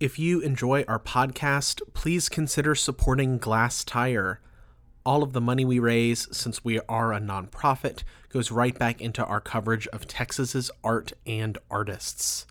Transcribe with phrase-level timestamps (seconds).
[0.00, 4.38] If you enjoy our podcast, please consider supporting Glasstire.
[5.04, 9.22] All of the money we raise, since we are a nonprofit, goes right back into
[9.22, 12.46] our coverage of Texas's art and artists.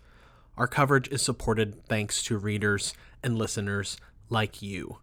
[0.56, 3.96] Our coverage is supported thanks to readers and listeners
[4.28, 4.98] like you.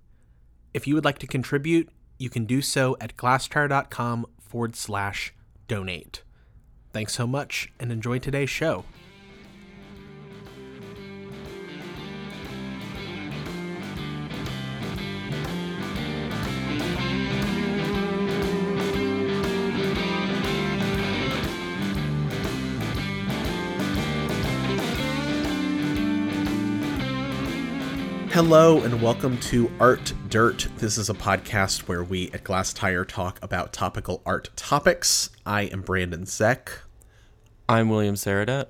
[0.73, 5.33] If you would like to contribute, you can do so at glasstire.com forward slash
[5.67, 6.23] donate.
[6.93, 8.85] Thanks so much and enjoy today's show.
[28.47, 30.69] Hello and welcome to Art Dirt.
[30.77, 35.29] This is a podcast where we at Glasstire talk about topical art topics.
[35.45, 36.71] I am Brandon Zech.
[37.67, 38.67] I'm William Sarradet.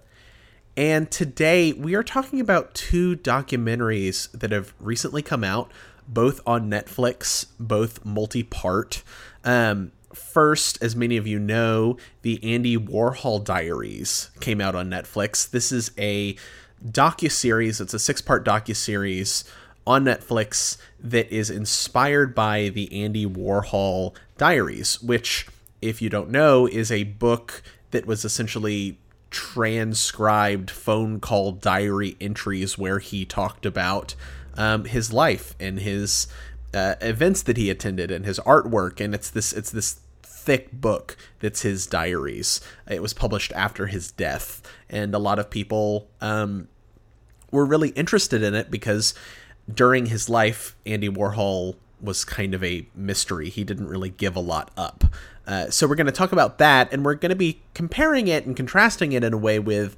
[0.76, 5.72] And today we are talking about two documentaries that have recently come out,
[6.08, 9.04] both on Netflix, both multi part.
[9.44, 15.48] Um, first, as many of you know, the Andy Warhol Diaries came out on Netflix.
[15.48, 16.36] This is a
[16.86, 19.44] docu-series it's a six-part docu-series
[19.88, 25.48] on netflix that is inspired by the andy warhol diaries which
[25.82, 29.00] if you don't know is a book that was essentially
[29.30, 34.16] transcribed phone call diary entries where he talked about
[34.56, 36.28] um, his life and his
[36.74, 40.00] uh, events that he attended and his artwork and it's this it's this
[40.48, 42.62] thick book that's his diaries.
[42.90, 46.70] It was published after his death, and a lot of people um,
[47.52, 49.14] were really interested in it because
[49.72, 53.50] during his life, Andy Warhol was kind of a mystery.
[53.50, 55.04] He didn't really give a lot up.
[55.46, 58.46] Uh, so we're going to talk about that, and we're going to be comparing it
[58.46, 59.96] and contrasting it in a way with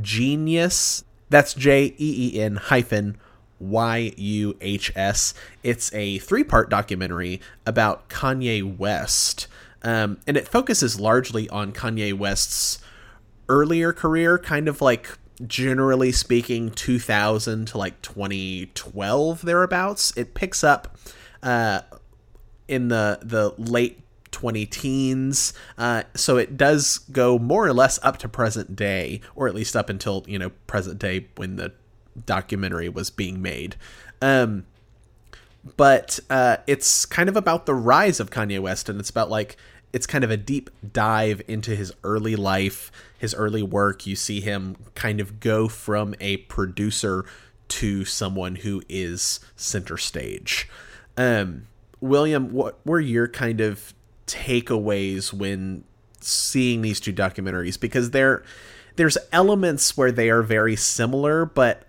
[0.00, 1.04] Genius.
[1.28, 3.18] That's J E E N hyphen
[3.58, 5.34] Y U H S.
[5.62, 9.46] It's a three part documentary about Kanye West.
[9.82, 12.78] Um, and it focuses largely on Kanye West's
[13.48, 20.12] earlier career, kind of like generally speaking 2000 to like 2012 thereabouts.
[20.16, 20.96] It picks up
[21.42, 21.80] uh,
[22.68, 28.16] in the the late 20 teens uh, so it does go more or less up
[28.16, 31.70] to present day or at least up until you know present day when the
[32.24, 33.76] documentary was being made
[34.22, 34.64] um,
[35.76, 39.56] but uh, it's kind of about the rise of Kanye West and it's about like
[39.92, 44.06] it's kind of a deep dive into his early life, his early work.
[44.06, 47.24] You see him kind of go from a producer
[47.68, 50.68] to someone who is center stage.
[51.16, 51.66] Um,
[52.00, 53.94] William, what were your kind of
[54.26, 55.84] takeaways when
[56.20, 57.78] seeing these two documentaries?
[57.78, 58.42] Because there,
[58.96, 61.84] there's elements where they are very similar, but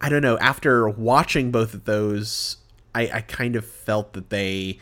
[0.00, 0.38] I don't know.
[0.38, 2.58] After watching both of those,
[2.94, 4.78] I, I kind of felt that they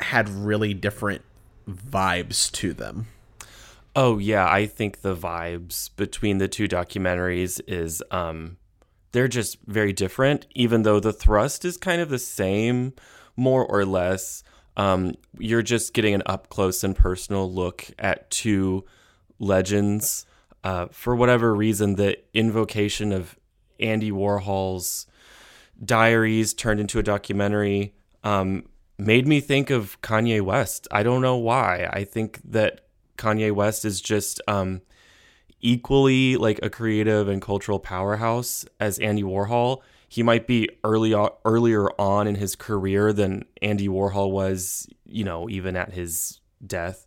[0.00, 1.22] had really different
[1.68, 3.06] vibes to them.
[3.94, 8.56] Oh yeah, I think the vibes between the two documentaries is um
[9.12, 12.92] they're just very different even though the thrust is kind of the same
[13.36, 14.42] more or less.
[14.76, 18.84] Um you're just getting an up close and personal look at two
[19.38, 20.26] legends.
[20.64, 23.38] Uh, for whatever reason, the invocation of
[23.78, 25.06] Andy Warhol's
[25.82, 28.64] diaries turned into a documentary um,
[28.98, 30.88] made me think of Kanye West.
[30.90, 31.88] I don't know why.
[31.92, 32.80] I think that
[33.16, 34.82] Kanye West is just um,
[35.60, 39.82] equally like a creative and cultural powerhouse as Andy Warhol.
[40.08, 41.14] He might be early
[41.44, 47.06] earlier on in his career than Andy Warhol was, you know, even at his death.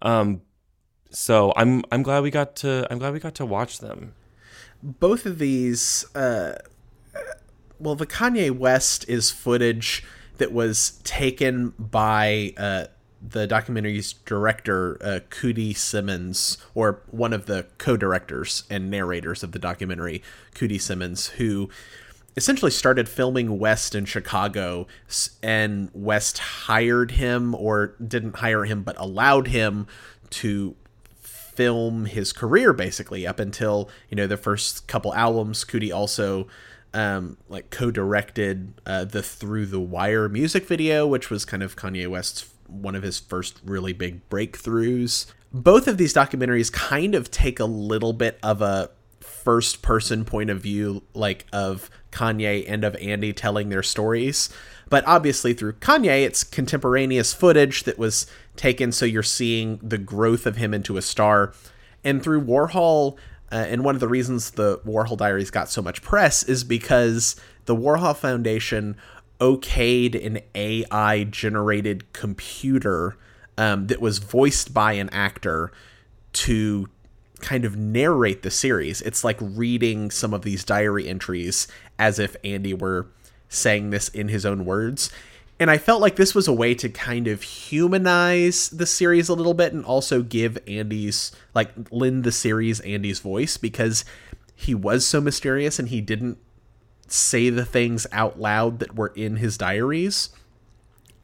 [0.00, 0.42] Um,
[1.10, 4.14] so I'm I'm glad we got to I'm glad we got to watch them.
[4.82, 6.56] Both of these, uh,
[7.80, 10.04] well, the Kanye West is footage
[10.38, 12.86] that was taken by uh,
[13.22, 19.58] the documentary's director, uh, Coodie Simmons, or one of the co-directors and narrators of the
[19.58, 20.22] documentary,
[20.54, 21.68] Coodie Simmons, who
[22.36, 24.86] essentially started filming West in Chicago,
[25.42, 29.86] and West hired him, or didn't hire him, but allowed him
[30.30, 30.76] to
[31.20, 35.64] film his career basically up until you know the first couple albums.
[35.64, 36.46] Coodie also
[36.94, 42.08] um, like co-directed uh, the Through the Wire music video, which was kind of Kanye
[42.08, 45.26] West's one of his first really big breakthroughs.
[45.52, 48.90] Both of these documentaries kind of take a little bit of a
[49.20, 54.48] first person point of view, like of Kanye and of Andy telling their stories.
[54.88, 60.46] But obviously, through Kanye, it's contemporaneous footage that was taken, so you're seeing the growth
[60.46, 61.52] of him into a star.
[62.04, 63.16] And through Warhol,
[63.52, 67.36] uh, and one of the reasons the Warhol Diaries got so much press is because
[67.66, 68.96] the Warhol Foundation
[69.40, 73.16] okayed an AI generated computer
[73.58, 75.70] um, that was voiced by an actor
[76.32, 76.88] to
[77.40, 79.02] kind of narrate the series.
[79.02, 81.68] It's like reading some of these diary entries
[81.98, 83.06] as if Andy were
[83.48, 85.10] saying this in his own words.
[85.58, 89.34] And I felt like this was a way to kind of humanize the series a
[89.34, 94.04] little bit and also give Andy's, like, lend the series Andy's voice because
[94.54, 96.38] he was so mysterious and he didn't
[97.08, 100.28] say the things out loud that were in his diaries.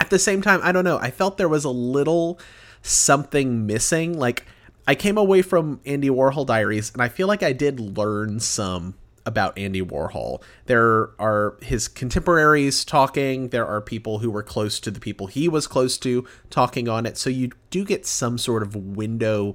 [0.01, 2.39] At the same time, I don't know, I felt there was a little
[2.81, 4.19] something missing.
[4.19, 4.47] Like,
[4.87, 8.95] I came away from Andy Warhol Diaries and I feel like I did learn some
[9.25, 10.43] about Andy Warhol.
[10.67, 15.49] There are his contemporaries talking, there are people who were close to the people he
[15.49, 17.17] was close to talking on it.
[17.17, 19.55] So you do get some sort of window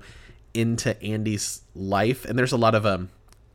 [0.53, 3.09] into Andy's life and there's a lot of um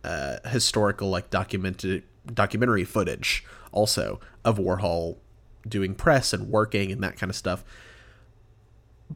[0.05, 2.03] uh, historical like documented
[2.35, 5.17] documentary footage also of Warhol
[5.67, 7.65] doing press and working and that kind of stuff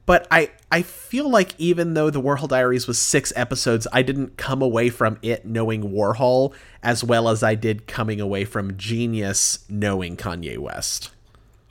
[0.04, 4.36] but I I feel like even though the Warhol Diaries was six episodes, I didn't
[4.36, 6.52] come away from it knowing Warhol
[6.82, 11.10] as well as I did coming away from Genius knowing Kanye West.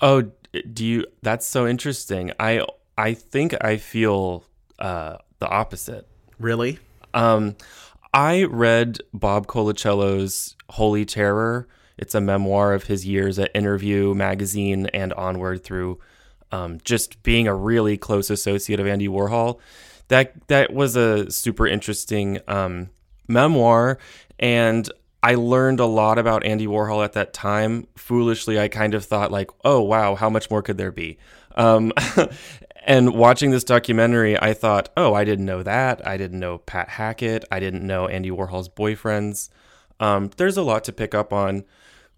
[0.02, 0.32] Oh,
[0.74, 1.06] do you?
[1.22, 2.32] That's so interesting.
[2.40, 2.66] I
[2.98, 4.46] I think I feel
[4.80, 6.08] uh, the opposite.
[6.40, 6.80] Really?
[7.14, 7.56] Um,
[8.14, 11.68] I read Bob Colacello's Holy Terror.
[11.98, 16.00] It's a memoir of his years at Interview magazine and onward through
[16.52, 19.60] um, just being a really close associate of Andy Warhol.
[20.08, 22.90] That that was a super interesting um,
[23.28, 23.98] memoir,
[24.40, 24.90] and
[25.24, 27.88] I learned a lot about Andy Warhol at that time.
[27.96, 31.18] Foolishly, I kind of thought like, "Oh wow, how much more could there be?"
[31.56, 31.92] Um,
[32.86, 36.06] and watching this documentary, I thought, "Oh, I didn't know that.
[36.08, 37.44] I didn't know Pat Hackett.
[37.52, 39.50] I didn't know Andy Warhol's boyfriends."
[40.00, 41.64] Um, there's a lot to pick up on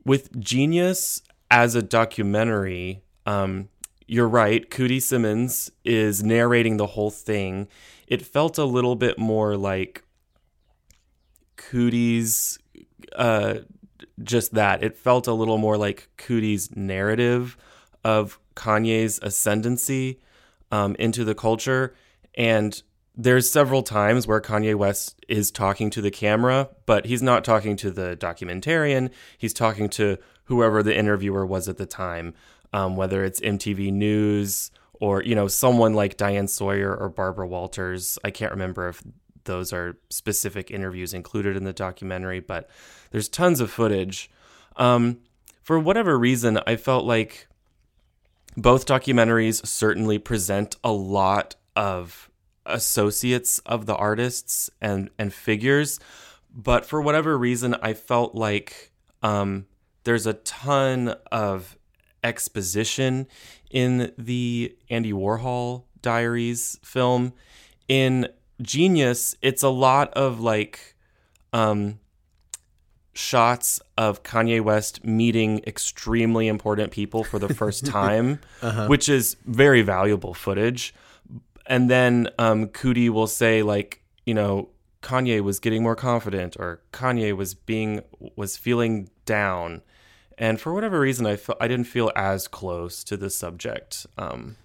[0.03, 3.03] with Genius as a documentary.
[3.25, 3.69] Um,
[4.07, 4.69] you're right.
[4.69, 7.67] Coodie Simmons is narrating the whole thing.
[8.07, 10.03] It felt a little bit more like
[11.57, 12.57] Coodie's,
[13.15, 13.55] uh,
[14.23, 14.81] just that.
[14.81, 17.57] It felt a little more like Coodie's narrative
[18.03, 20.19] of Kanye's ascendancy
[20.71, 21.93] um, into the culture.
[22.35, 22.81] And
[23.15, 27.75] there's several times where Kanye West is talking to the camera, but he's not talking
[27.77, 29.09] to the documentarian.
[29.37, 32.33] He's talking to whoever the interviewer was at the time
[32.73, 38.17] um, whether it's MTV News or you know someone like Diane Sawyer or Barbara Walters.
[38.23, 39.03] I can't remember if
[39.43, 42.69] those are specific interviews included in the documentary, but
[43.11, 44.29] there's tons of footage.
[44.75, 45.19] Um,
[45.63, 47.47] for whatever reason, I felt like
[48.55, 52.29] both documentaries certainly present a lot of
[52.65, 55.99] associates of the artists and and figures,
[56.53, 58.91] but for whatever reason, I felt like
[59.21, 59.67] um,
[60.03, 61.76] there's a ton of
[62.27, 63.27] exposition
[63.71, 67.33] in the Andy Warhol Diaries film.
[67.87, 68.27] In
[68.61, 70.95] Genius, it's a lot of like
[71.53, 71.99] um,
[73.13, 78.87] shots of Kanye West meeting extremely important people for the first time, uh-huh.
[78.87, 80.93] which is very valuable footage.
[81.65, 84.69] And then um, Coodie will say like, you know,
[85.01, 88.01] Kanye was getting more confident, or Kanye was being
[88.35, 89.81] was feeling down,
[90.37, 94.57] and for whatever reason, I felt I didn't feel as close to the subject um,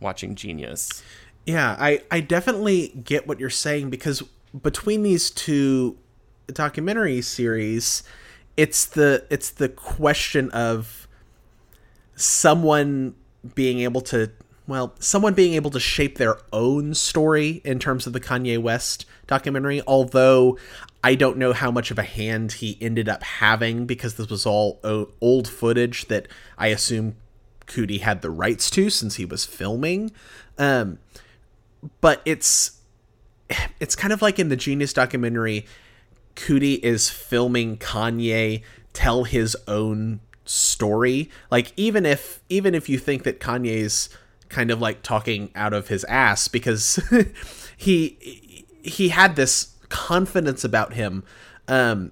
[0.00, 1.02] watching Genius.
[1.46, 4.22] Yeah, I I definitely get what you're saying because
[4.62, 5.96] between these two
[6.48, 8.02] documentary series,
[8.56, 11.08] it's the it's the question of
[12.16, 13.14] someone
[13.54, 14.30] being able to
[14.66, 19.04] well, someone being able to shape their own story in terms of the Kanye West
[19.26, 20.58] documentary, although
[21.04, 24.46] I don't know how much of a hand he ended up having because this was
[24.46, 24.80] all
[25.20, 27.16] old footage that I assume
[27.66, 30.12] Coodie had the rights to since he was filming.
[30.56, 30.98] Um,
[32.00, 32.80] but it's
[33.78, 35.66] it's kind of like in the Genius documentary,
[36.36, 38.62] Coodie is filming Kanye
[38.94, 41.30] tell his own story.
[41.50, 44.08] Like even if even if you think that Kanye's
[44.48, 46.98] kind of like talking out of his ass because
[47.76, 51.22] he he had this confidence about him
[51.68, 52.10] um,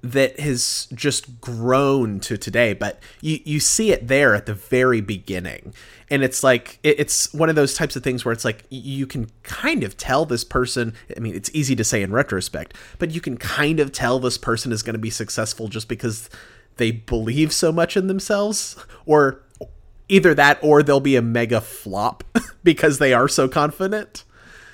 [0.00, 2.72] that has just grown to today.
[2.72, 5.74] But you you see it there at the very beginning,
[6.08, 9.06] and it's like it, it's one of those types of things where it's like you
[9.06, 10.94] can kind of tell this person.
[11.14, 14.38] I mean, it's easy to say in retrospect, but you can kind of tell this
[14.38, 16.30] person is going to be successful just because
[16.78, 19.42] they believe so much in themselves, or
[20.08, 22.24] either that or they'll be a mega flop
[22.64, 24.24] because they are so confident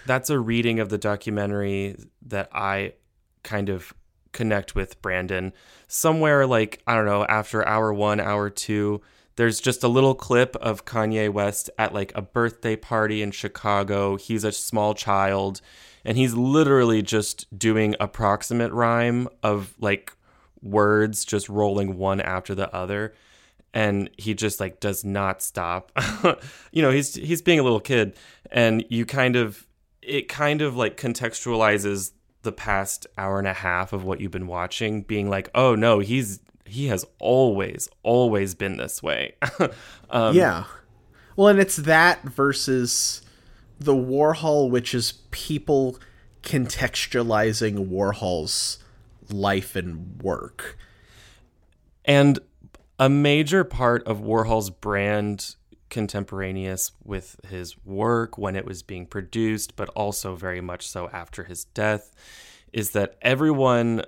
[0.07, 2.95] that's a reading of the documentary that I
[3.43, 3.93] kind of
[4.33, 5.53] connect with Brandon.
[5.89, 9.01] Somewhere like, I don't know, after hour one, hour two,
[9.37, 14.17] there's just a little clip of Kanye West at like a birthday party in Chicago.
[14.17, 15.61] He's a small child
[16.05, 20.13] and he's literally just doing approximate rhyme of like
[20.63, 23.15] words just rolling one after the other
[23.73, 25.93] and he just like does not stop.
[26.73, 28.17] you know, he's he's being a little kid
[28.51, 29.67] and you kind of
[30.03, 34.47] it kind of like contextualizes the past hour and a half of what you've been
[34.47, 39.35] watching being like, "Oh no, he's he has always always been this way."
[40.11, 40.65] um, yeah.
[41.37, 43.23] Well, and it's that versus
[43.79, 45.99] the Warhol which is people
[46.43, 48.79] contextualizing Warhol's
[49.31, 50.77] life and work.
[52.05, 52.39] And
[52.99, 55.55] a major part of Warhol's brand
[55.91, 61.45] contemporaneous with his work when it was being produced, but also very much so after
[61.45, 62.13] his death,
[62.73, 64.03] is that everyone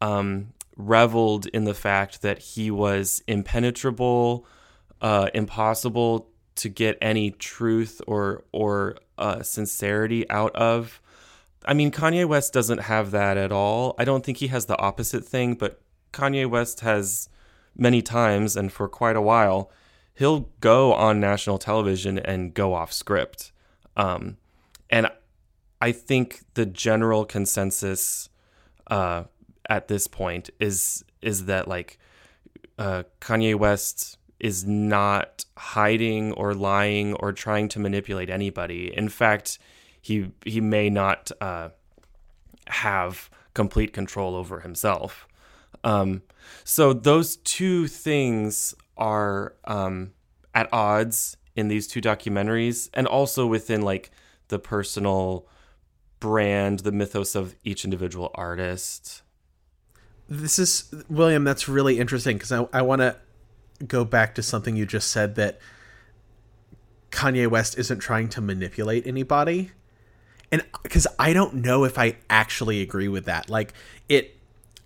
[0.00, 4.46] um, reveled in the fact that he was impenetrable,
[5.00, 11.00] uh, impossible to get any truth or or uh, sincerity out of.
[11.64, 13.94] I mean, Kanye West doesn't have that at all.
[13.98, 15.80] I don't think he has the opposite thing, but
[16.12, 17.28] Kanye West has
[17.76, 19.70] many times and for quite a while,
[20.18, 23.52] he'll go on national television and go off script.
[23.96, 24.36] Um,
[24.90, 25.08] and
[25.80, 28.28] I think the general consensus
[28.88, 29.24] uh,
[29.68, 31.98] at this point is is that like
[32.78, 38.96] uh, Kanye West is not hiding or lying or trying to manipulate anybody.
[38.96, 39.58] In fact,
[40.00, 41.68] he he may not uh,
[42.66, 45.28] have complete control over himself.
[45.84, 46.22] Um,
[46.64, 50.12] so those two things are um,
[50.54, 54.10] at odds in these two documentaries, and also within like
[54.48, 55.46] the personal
[56.20, 59.22] brand, the mythos of each individual artist.
[60.28, 61.44] This is William.
[61.44, 63.16] That's really interesting because I, I want to
[63.86, 65.60] go back to something you just said that
[67.10, 69.72] Kanye West isn't trying to manipulate anybody.
[70.50, 73.50] And because I don't know if I actually agree with that.
[73.50, 73.74] Like,
[74.08, 74.37] it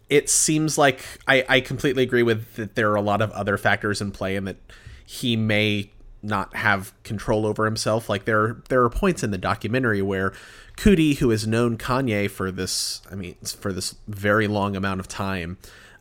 [0.08, 3.56] it seems like I, I completely agree with that there are a lot of other
[3.56, 4.56] factors in play and that
[5.04, 5.90] he may
[6.22, 8.08] not have control over himself.
[8.08, 10.32] Like there there are points in the documentary where
[10.76, 15.08] Coodie, who has known Kanye for this I mean for this very long amount of
[15.08, 15.58] time,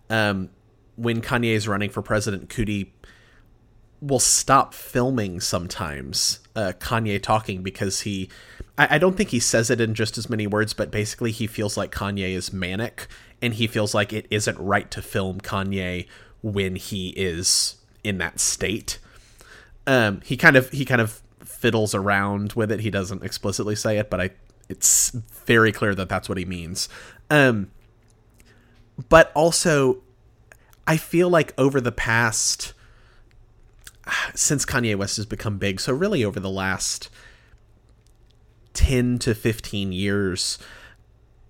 [0.10, 0.50] um,
[0.96, 2.92] when Kanye is running for president, Coodie
[4.02, 8.30] will stop filming sometimes uh, Kanye talking because he
[8.82, 11.46] I, I don't think he says it in just as many words, but basically he
[11.46, 13.08] feels like Kanye is manic
[13.40, 16.08] and he feels like it isn't right to film Kanye
[16.42, 18.98] when he is in that state.
[19.86, 22.80] Um, he kind of he kind of fiddles around with it.
[22.80, 24.32] He doesn't explicitly say it, but I
[24.68, 25.12] it's
[25.46, 26.90] very clear that that's what he means.
[27.30, 27.70] Um,
[29.10, 30.02] but also,
[30.88, 32.74] I feel like over the past
[34.34, 37.10] since Kanye West has become big, so really over the last
[38.74, 40.58] 10 to 15 years,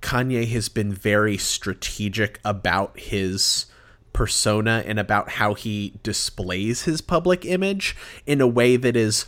[0.02, 3.68] Kanye has been very strategic about his
[4.14, 9.26] persona and about how he displays his public image in a way that is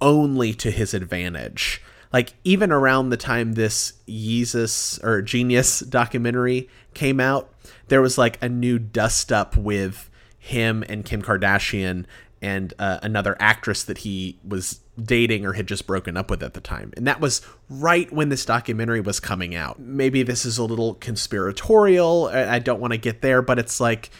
[0.00, 1.82] only to his advantage.
[2.12, 7.52] Like even around the time this Yeezus or Genius documentary came out,
[7.88, 12.04] there was like a new dust up with him and Kim Kardashian
[12.40, 16.54] and uh, another actress that he was dating or had just broken up with at
[16.54, 16.92] the time.
[16.96, 19.80] And that was right when this documentary was coming out.
[19.80, 22.26] Maybe this is a little conspiratorial.
[22.26, 24.10] I don't want to get there, but it's like,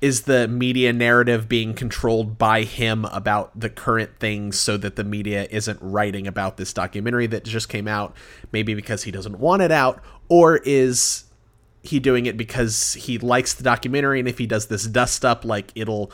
[0.00, 5.02] is the media narrative being controlled by him about the current things so that the
[5.02, 8.14] media isn't writing about this documentary that just came out?
[8.52, 11.24] Maybe because he doesn't want it out, or is
[11.82, 15.44] he doing it because he likes the documentary and if he does this dust up,
[15.44, 16.12] like it'll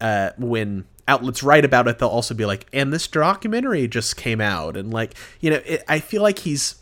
[0.00, 4.40] uh, when outlets write about it, they'll also be like, "And this documentary just came
[4.40, 6.76] out," and like, you know, it, I feel like he's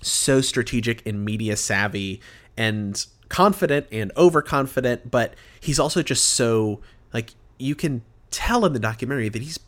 [0.00, 2.20] so strategic and media savvy
[2.56, 6.80] and confident and overconfident, but he's also just so
[7.12, 9.58] like you can tell in the documentary that he's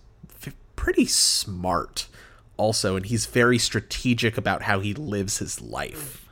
[0.46, 2.06] f- pretty smart
[2.56, 6.26] also and he's very strategic about how he lives his life.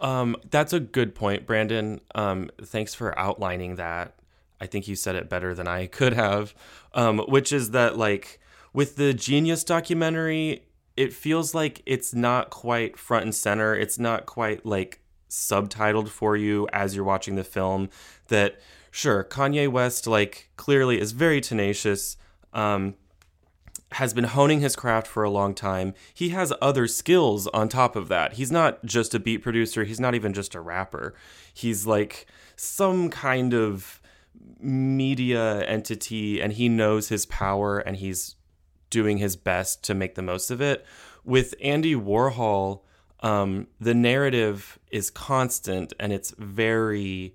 [0.00, 2.00] Um, that's a good point, Brandon.
[2.14, 4.14] Um, thanks for outlining that.
[4.60, 6.54] I think you said it better than I could have,
[6.92, 8.40] um, which is that like
[8.72, 10.64] with the Genius documentary,
[10.96, 13.74] it feels like it's not quite front and center.
[13.74, 17.88] It's not quite like subtitled for you as you're watching the film.
[18.28, 22.16] That sure, Kanye West like clearly is very tenacious.
[22.52, 22.94] Um,
[23.92, 25.94] has been honing his craft for a long time.
[26.12, 28.32] He has other skills on top of that.
[28.32, 31.14] He's not just a beat producer, he's not even just a rapper.
[31.52, 34.00] He's like some kind of
[34.60, 38.36] media entity and he knows his power and he's
[38.90, 40.84] doing his best to make the most of it.
[41.24, 42.80] With Andy Warhol,
[43.20, 47.34] um, the narrative is constant and it's very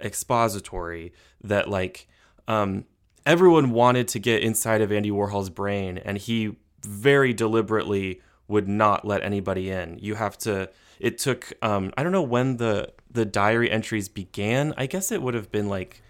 [0.00, 1.12] expository
[1.42, 2.08] that like
[2.46, 2.84] um,
[3.26, 9.04] everyone wanted to get inside of Andy Warhol's brain and he very deliberately would not
[9.04, 9.98] let anybody in.
[10.00, 14.74] You have to it took um, I don't know when the the diary entries began.
[14.76, 16.02] I guess it would have been like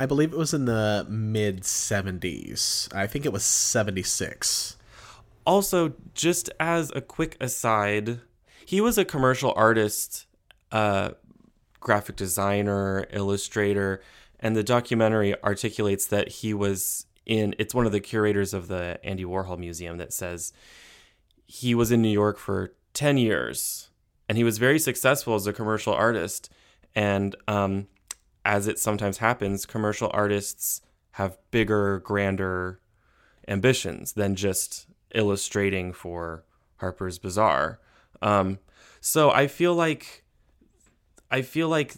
[0.00, 2.94] I believe it was in the mid 70s.
[2.94, 4.76] I think it was 76.
[5.44, 8.20] Also, just as a quick aside,
[8.64, 10.26] he was a commercial artist,
[10.70, 11.10] uh,
[11.80, 14.02] graphic designer, illustrator,
[14.38, 17.54] and the documentary articulates that he was in.
[17.58, 20.52] It's one of the curators of the Andy Warhol Museum that says
[21.46, 23.88] he was in New York for 10 years
[24.28, 26.52] and he was very successful as a commercial artist.
[26.94, 27.88] And um,
[28.44, 30.82] as it sometimes happens, commercial artists
[31.12, 32.80] have bigger, grander
[33.46, 36.44] ambitions than just illustrating for
[36.76, 37.80] Harper's Bazaar.
[38.20, 38.58] Um,
[39.00, 40.24] so I feel like
[41.30, 41.96] I feel like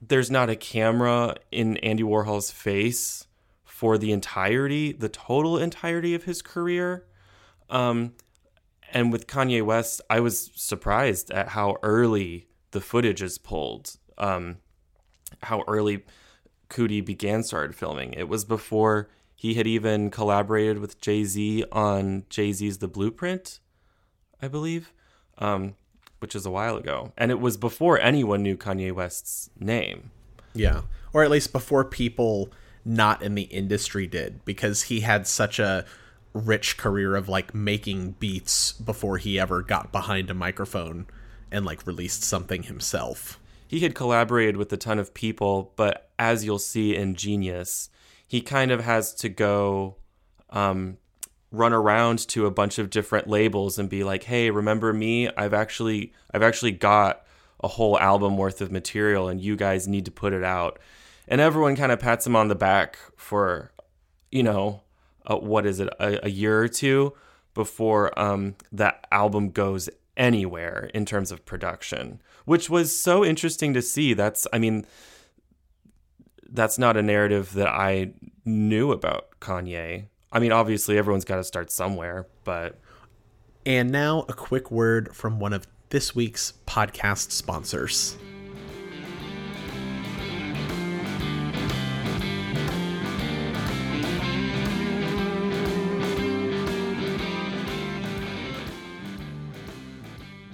[0.00, 3.26] there's not a camera in Andy Warhol's face
[3.64, 7.06] for the entirety, the total entirety of his career.
[7.68, 8.14] Um,
[8.92, 13.96] and with Kanye West, I was surprised at how early the footage is pulled.
[14.18, 14.58] Um,
[15.42, 16.04] how early
[16.68, 18.12] Coodie began started filming.
[18.12, 23.60] It was before he had even collaborated with Jay Z on Jay Z's The Blueprint,
[24.42, 24.92] I believe,
[25.38, 25.74] um,
[26.18, 27.12] which is a while ago.
[27.16, 30.10] And it was before anyone knew Kanye West's name.
[30.52, 30.82] Yeah.
[31.12, 32.50] Or at least before people
[32.84, 35.84] not in the industry did, because he had such a
[36.32, 41.06] rich career of like making beats before he ever got behind a microphone
[41.50, 46.44] and like released something himself he had collaborated with a ton of people, but as
[46.44, 47.88] you'll see in Genius,
[48.26, 49.94] he kind of has to go
[50.50, 50.98] um,
[51.52, 55.28] run around to a bunch of different labels and be like, "Hey, remember me?
[55.36, 57.24] I've actually I've actually got
[57.62, 60.80] a whole album worth of material, and you guys need to put it out."
[61.28, 63.70] And everyone kind of pats him on the back for,
[64.32, 64.82] you know,
[65.26, 67.12] uh, what is it, a, a, year or two
[67.54, 73.82] before um, that album goes anywhere in terms of production, which was so interesting to
[73.82, 74.14] see.
[74.14, 74.86] That's, I mean,
[76.48, 78.12] that's not a narrative that I
[78.44, 80.06] knew about Kanye.
[80.32, 82.78] I mean, obviously, everyone's got to start somewhere, but.
[83.66, 88.16] And now, a quick word from one of this week's podcast sponsors.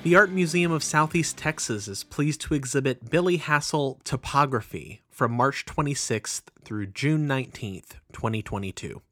[0.07, 5.67] The Art Museum of Southeast Texas is pleased to exhibit Billy Hassel Topography from March
[5.67, 9.03] 26th through June 19th, 2022.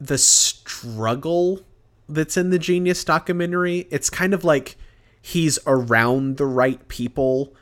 [0.00, 1.60] the struggle
[2.08, 3.86] that's in the genius documentary.
[3.90, 4.76] It's kind of like
[5.20, 7.54] he's around the right people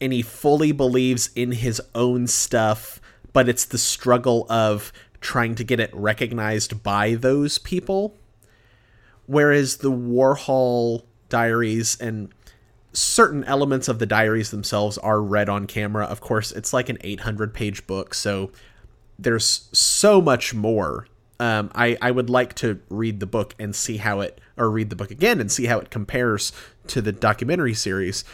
[0.00, 3.00] and he fully believes in his own stuff,
[3.32, 8.14] but it's the struggle of trying to get it recognized by those people.
[9.26, 12.32] whereas the Warhol diaries and
[12.94, 16.04] certain elements of the diaries themselves are read on camera.
[16.06, 18.50] Of course, it's like an 800 page book, so
[19.18, 21.06] there's so much more.
[21.40, 24.90] Um, I, I would like to read the book and see how it, or read
[24.90, 26.52] the book again and see how it compares
[26.86, 28.24] to the documentary series.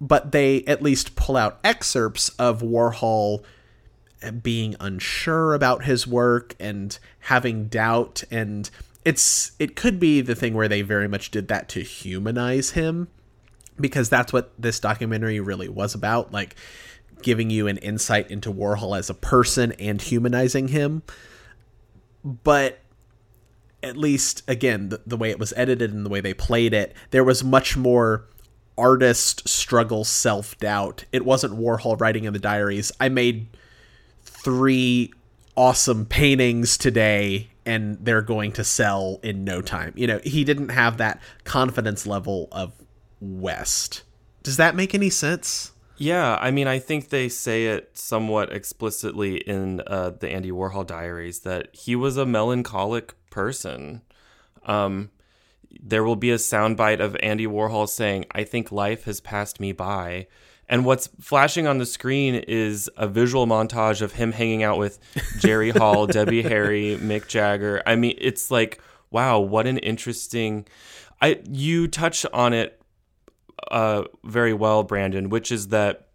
[0.00, 3.42] But they at least pull out excerpts of Warhol
[4.42, 8.70] being unsure about his work and having doubt and
[9.02, 13.08] it's it could be the thing where they very much did that to humanize him
[13.80, 16.56] because that's what this documentary really was about like
[17.22, 21.02] giving you an insight into Warhol as a person and humanizing him
[22.24, 22.80] but
[23.82, 26.94] at least again the, the way it was edited and the way they played it
[27.10, 28.26] there was much more
[28.78, 33.46] artist struggle self-doubt it wasn't Warhol writing in the diaries i made
[34.22, 35.12] three
[35.56, 39.92] awesome paintings today and they're going to sell in no time.
[39.96, 42.72] You know, he didn't have that confidence level of
[43.20, 44.02] West.
[44.42, 45.72] Does that make any sense?
[45.96, 50.86] Yeah, I mean, I think they say it somewhat explicitly in uh, the Andy Warhol
[50.86, 54.00] diaries that he was a melancholic person.
[54.64, 55.10] Um,
[55.78, 59.72] there will be a soundbite of Andy Warhol saying, I think life has passed me
[59.72, 60.26] by.
[60.70, 64.98] And what's flashing on the screen is a visual montage of him hanging out with
[65.38, 67.82] Jerry Hall, Debbie Harry, Mick Jagger.
[67.84, 68.80] I mean, it's like,
[69.10, 70.66] wow, what an interesting.
[71.20, 72.79] I you touch on it
[73.70, 76.08] uh, very well, Brandon, which is that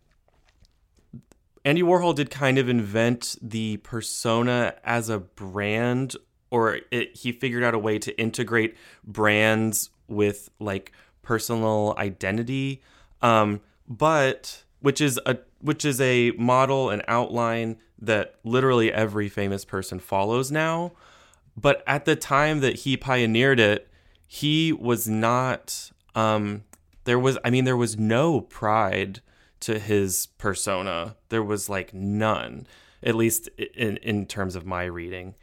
[1.64, 6.16] Andy Warhol did kind of invent the persona as a brand,
[6.52, 10.92] or it, he figured out a way to integrate brands with like
[11.24, 12.82] personal identity.
[13.22, 19.66] Um, but which is a which is a model and outline that literally every famous
[19.66, 20.92] person follows now.
[21.58, 23.90] But at the time that he pioneered it,
[24.28, 26.64] he was not um
[27.06, 29.22] there was I mean there was no pride
[29.62, 31.16] to his persona.
[31.30, 32.68] There was like none,
[33.02, 35.36] at least in in terms of my reading.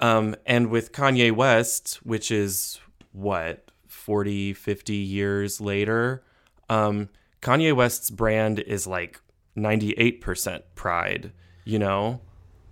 [0.00, 2.80] Um and with Kanye West, which is
[3.12, 6.24] what 40 50 years later,
[6.68, 7.10] um
[7.42, 9.20] Kanye West's brand is like
[9.56, 11.32] 98% pride,
[11.64, 12.20] you know?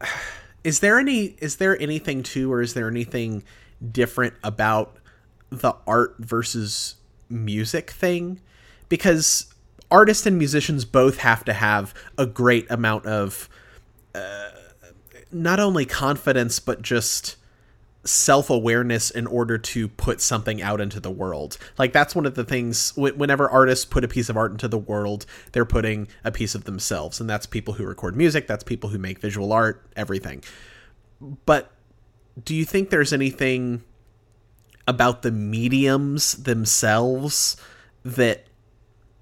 [0.64, 3.42] Is there any is there anything too or is there anything
[3.90, 4.96] different about
[5.50, 6.94] the art versus
[7.32, 8.40] music thing?
[8.88, 9.52] Because
[9.90, 13.48] artists and musicians both have to have a great amount of
[14.14, 14.50] uh,
[15.30, 17.36] not only confidence but just
[18.04, 21.56] self awareness in order to put something out into the world.
[21.78, 22.92] Like that's one of the things.
[22.96, 26.64] Whenever artists put a piece of art into the world, they're putting a piece of
[26.64, 28.46] themselves, and that's people who record music.
[28.46, 29.84] That's people who make visual art.
[29.94, 30.42] Everything.
[31.46, 31.70] But
[32.44, 33.82] do you think there's anything
[34.86, 37.56] about the mediums themselves
[38.04, 38.46] that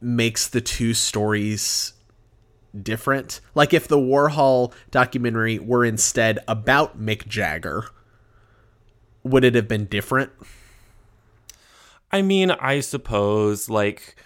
[0.01, 1.93] makes the two stories
[2.81, 3.41] different?
[3.55, 7.87] Like if the Warhol documentary were instead about Mick Jagger
[9.23, 10.31] would it have been different?
[12.13, 14.17] I mean, I suppose like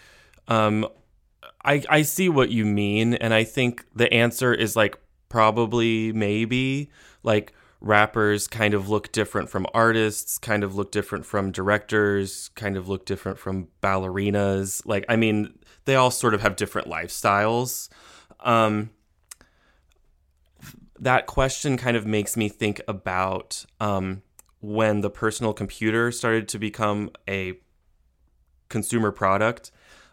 [0.48, 0.86] um
[1.64, 6.90] I I see what you mean and I think the answer is like probably maybe
[7.22, 7.52] like
[7.84, 12.88] rappers kind of look different from artists, kind of look different from directors, kind of
[12.88, 14.84] look different from ballerinas.
[14.86, 17.88] Like I mean, they all sort of have different lifestyles.
[18.40, 18.90] Um
[20.98, 24.22] that question kind of makes me think about um
[24.60, 27.52] when the personal computer started to become a
[28.70, 29.70] consumer product,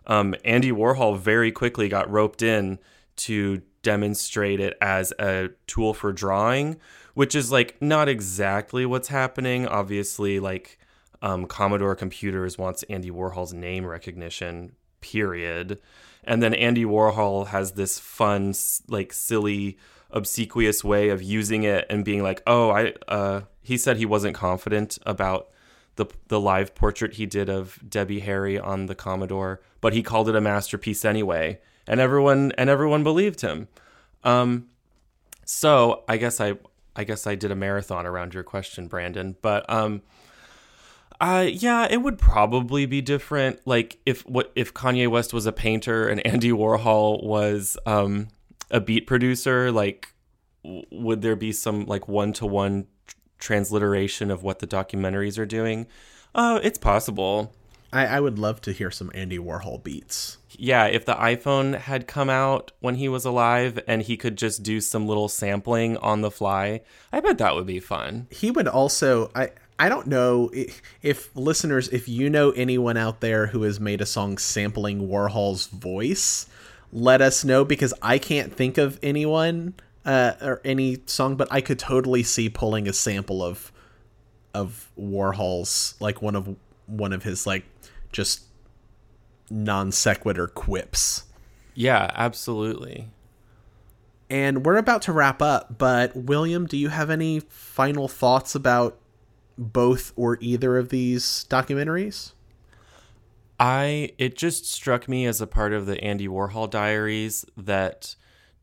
[0.08, 2.78] um, Andy Warhol very quickly got roped in
[3.16, 6.78] to demonstrate it as a tool for drawing,
[7.14, 9.68] which is like not exactly what's happening.
[9.68, 10.80] Obviously, like
[11.22, 15.80] um, Commodore Computers wants Andy Warhol's name recognition, period.
[16.24, 18.54] And then Andy Warhol has this fun,
[18.88, 19.78] like silly,
[20.12, 24.36] obsequious way of using it and being like, "Oh, I uh, he said he wasn't
[24.36, 25.50] confident about
[25.96, 30.30] the the live portrait he did of Debbie Harry on the Commodore, but he called
[30.30, 33.68] it a masterpiece anyway, and everyone and everyone believed him.
[34.24, 34.68] Um,
[35.46, 36.58] so I guess I
[36.96, 40.02] I guess I did a marathon around your question, Brandon, but um.
[41.20, 43.60] Uh, yeah, it would probably be different.
[43.68, 48.30] Like if what if Kanye West was a painter and Andy Warhol was um,
[48.72, 50.08] a beat producer, like
[50.64, 52.88] would there be some like one to one
[53.42, 55.88] transliteration of what the documentaries are doing.
[56.34, 57.54] Uh, it's possible.
[57.92, 60.38] I, I would love to hear some Andy Warhol beats.
[60.58, 64.64] Yeah, if the iPhone had come out when he was alive and he could just
[64.64, 68.28] do some little sampling on the fly, I bet that would be fun.
[68.30, 73.20] He would also I I don't know if, if listeners, if you know anyone out
[73.20, 76.46] there who has made a song sampling Warhol's voice,
[76.94, 79.74] let us know because I can't think of anyone
[80.06, 83.72] uh, or any song, but I could totally see pulling a sample of
[84.54, 87.64] of Warhol's like one of one of his like
[88.12, 88.44] just
[89.52, 91.26] non sequitur quips.
[91.76, 93.10] Yeah, absolutely.
[94.30, 98.98] And we're about to wrap up, but William, do you have any final thoughts about
[99.58, 102.32] both or either of these documentaries?
[103.60, 108.16] I it just struck me as a part of the Andy Warhol diaries that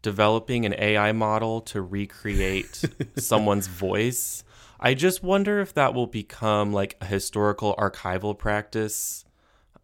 [0.03, 2.85] developing an AI model to recreate
[3.16, 4.44] someone's voice.
[4.81, 9.24] I just wonder if that will become like a historical archival practice.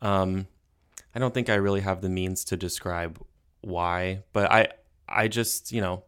[0.01, 0.47] Um,
[1.15, 3.21] I don't think I really have the means to describe
[3.61, 4.69] why, but I
[5.09, 6.03] I just you know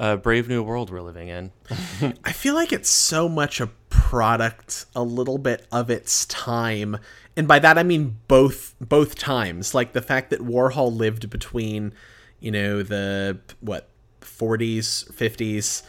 [0.00, 1.52] a brave new world we're living in.
[2.24, 6.98] I feel like it's so much a product, a little bit of its time,
[7.36, 9.74] and by that I mean both both times.
[9.74, 11.92] Like the fact that Warhol lived between,
[12.40, 15.82] you know, the what 40s, 50s,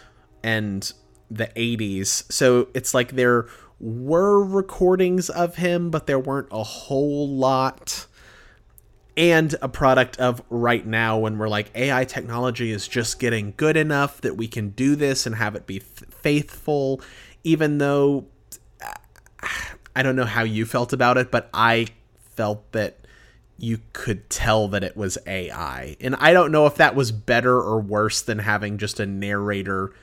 [0.43, 0.91] and
[1.32, 2.32] the 80s.
[2.32, 3.48] So it's like there
[3.80, 8.06] were recordings of him, but there weren't a whole lot
[9.17, 13.78] and a product of right now when we're like AI technology is just getting good
[13.78, 17.01] enough that we can do this and have it be faithful
[17.43, 18.25] even though
[19.95, 21.88] I don't know how you felt about it but I
[22.36, 22.97] felt that
[23.58, 27.56] you could tell that it was AI and I don't know if that was better
[27.56, 29.93] or worse than having just a narrator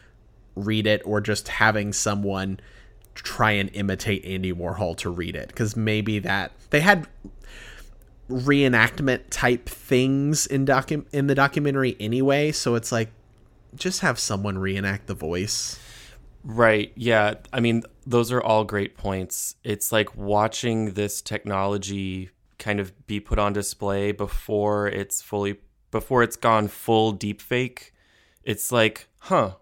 [0.54, 2.60] read it or just having someone
[3.14, 7.06] try and imitate Andy Warhol to read it because maybe that they had
[8.32, 13.10] reenactment type things in docu- in the documentary anyway so it's like
[13.74, 15.78] just have someone reenact the voice.
[16.44, 19.54] Right yeah i mean those are all great points.
[19.62, 25.58] It's like watching this technology kind of be put on display before it's fully
[25.90, 27.92] before it's gone full deep fake
[28.44, 29.52] it's like huh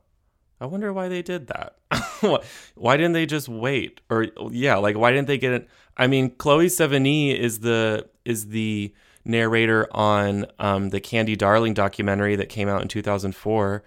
[0.60, 1.76] i wonder why they did that.
[2.74, 4.00] Why didn't they just wait?
[4.10, 5.68] Or yeah like why didn't they get it?
[5.96, 12.36] I mean chloe sevigny is the is the narrator on um, the Candy Darling documentary
[12.36, 13.82] that came out in 2004.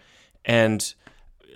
[0.45, 0.93] And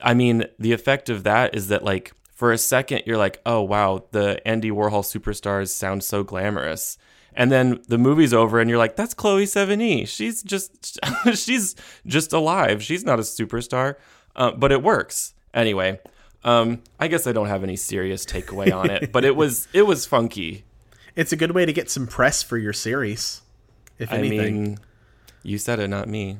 [0.01, 3.61] I mean, the effect of that is that, like, for a second, you're like, oh,
[3.61, 6.97] wow, the Andy Warhol superstars sound so glamorous.
[7.33, 10.07] And then the movie's over, and you're like, that's Chloe Sevigny.
[10.07, 10.99] She's just,
[11.33, 12.81] she's just alive.
[12.81, 13.95] She's not a superstar,
[14.35, 15.99] uh, but it works anyway.
[16.43, 19.81] Um, I guess I don't have any serious takeaway on it, but it was it
[19.81, 20.63] was funky
[21.17, 23.41] it's a good way to get some press for your series,
[23.97, 24.63] if I anything.
[24.63, 24.77] Mean,
[25.43, 26.37] you said it, not me.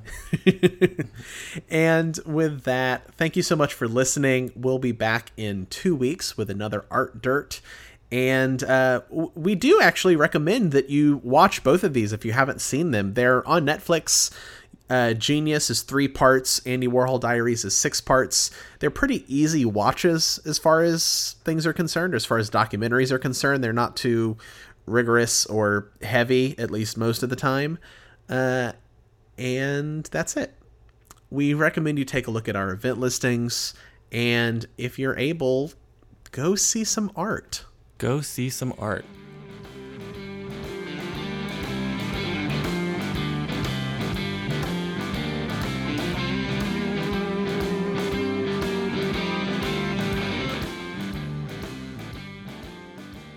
[1.70, 4.52] and with that, thank you so much for listening.
[4.56, 7.60] We'll be back in two weeks with another Art Dirt.
[8.12, 12.62] And uh, we do actually recommend that you watch both of these if you haven't
[12.62, 13.16] seen them.
[13.16, 14.32] They're on Netflix.
[14.90, 16.66] Uh, Genius is three parts.
[16.66, 18.52] Andy Warhol Diaries is six parts.
[18.80, 23.20] They're pretty easy watches as far as things are concerned, as far as documentaries are
[23.20, 23.64] concerned.
[23.64, 24.38] They're not too
[24.86, 27.78] rigorous or heavy, at least most of the time.
[28.30, 28.72] Uh,
[29.38, 30.54] and that's it.
[31.30, 33.74] We recommend you take a look at our event listings,
[34.14, 35.74] and if you're able,
[36.32, 37.66] go see some art.
[37.98, 39.04] Go see some art.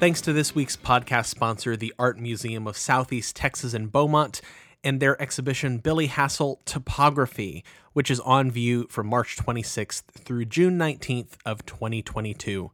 [0.00, 4.40] Thanks to this week's podcast sponsor, the Art Museum of Southeast Texas in Beaumont,
[4.82, 10.78] and their exhibition Billy Hassel Topography, which is on view from March 26th through June
[10.78, 12.70] 19th of 2022.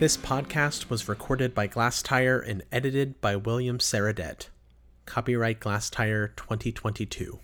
[0.00, 4.48] This podcast was recorded by Glasstire and edited by William Sarradet.
[5.04, 7.38] Copyright Glasstire 2022.